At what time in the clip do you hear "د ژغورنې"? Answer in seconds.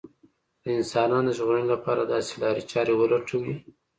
1.33-1.67